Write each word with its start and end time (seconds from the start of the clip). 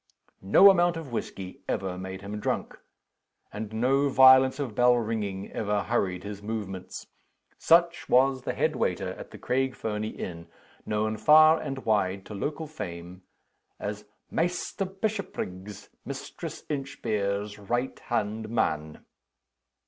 No 0.41 0.71
amount 0.71 0.97
of 0.97 1.11
whisky 1.11 1.61
ever 1.69 1.95
made 1.95 2.21
him 2.21 2.39
drunk; 2.39 2.75
and 3.53 3.71
no 3.71 4.09
violence 4.09 4.57
of 4.57 4.73
bell 4.73 4.95
ringing 4.95 5.51
ever 5.51 5.83
hurried 5.83 6.23
his 6.23 6.41
movements. 6.41 7.05
Such 7.59 8.09
was 8.09 8.41
the 8.41 8.53
headwaiter 8.55 9.09
at 9.09 9.29
the 9.29 9.37
Craig 9.37 9.75
Fernie 9.75 10.07
Inn; 10.17 10.47
known, 10.87 11.17
far 11.17 11.59
and 11.61 11.85
wide, 11.85 12.25
to 12.25 12.33
local 12.33 12.65
fame, 12.65 13.21
as 13.79 14.05
"Maister 14.31 14.85
Bishopriggs, 14.85 15.89
Mistress 16.03 16.63
Inchbare's 16.67 17.59
right 17.59 17.99
hand 17.99 18.49
man." 18.49 19.05